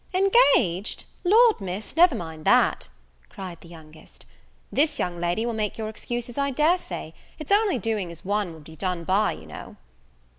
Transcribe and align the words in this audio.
"Engaged! 0.15 1.03
Lord, 1.23 1.61
Miss, 1.61 1.95
never 1.95 2.15
mind 2.15 2.43
that," 2.43 2.89
cried 3.29 3.61
the 3.61 3.67
youngest; 3.67 4.25
"this 4.71 4.97
young 4.97 5.19
lady 5.19 5.45
will 5.45 5.53
make 5.53 5.77
your 5.77 5.89
excuses 5.89 6.39
I 6.39 6.49
dare 6.49 6.79
say; 6.79 7.13
it's 7.37 7.51
only 7.51 7.77
doing 7.77 8.09
as 8.11 8.25
one 8.25 8.51
would 8.55 8.63
be 8.63 8.75
done 8.75 9.03
by, 9.03 9.33
you 9.33 9.45
know." 9.45 9.75